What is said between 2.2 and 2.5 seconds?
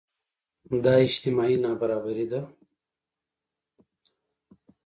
ده.